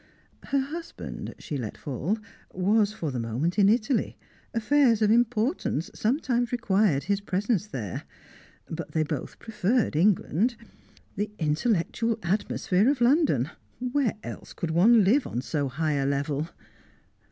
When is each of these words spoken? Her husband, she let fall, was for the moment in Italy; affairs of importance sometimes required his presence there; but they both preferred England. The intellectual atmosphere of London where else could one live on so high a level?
Her 0.45 0.57
husband, 0.61 1.35
she 1.37 1.57
let 1.57 1.77
fall, 1.77 2.17
was 2.53 2.91
for 2.91 3.11
the 3.11 3.19
moment 3.19 3.59
in 3.59 3.69
Italy; 3.69 4.17
affairs 4.51 4.99
of 5.03 5.11
importance 5.11 5.91
sometimes 5.93 6.51
required 6.51 7.03
his 7.03 7.21
presence 7.21 7.67
there; 7.67 8.01
but 8.67 8.93
they 8.93 9.03
both 9.03 9.37
preferred 9.37 9.95
England. 9.95 10.55
The 11.17 11.29
intellectual 11.37 12.17
atmosphere 12.23 12.89
of 12.89 12.99
London 12.99 13.51
where 13.77 14.15
else 14.23 14.53
could 14.53 14.71
one 14.71 15.03
live 15.03 15.27
on 15.27 15.39
so 15.39 15.67
high 15.67 15.93
a 15.93 16.07
level? 16.07 16.49